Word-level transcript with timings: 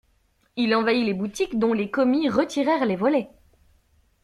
Il 0.55 0.73
envahit 0.73 1.05
les 1.05 1.13
boutiques 1.13 1.59
dont 1.59 1.73
les 1.73 1.91
commis 1.91 2.27
retirèrent 2.27 2.87
les 2.87 2.95
volets. 2.95 3.29